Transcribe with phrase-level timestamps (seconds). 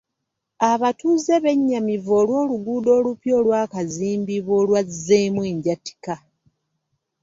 [0.71, 6.15] Abatuuze bennyamivu olw'oluguudo olupya olwakazimbibwa olwazzeemu enjatika.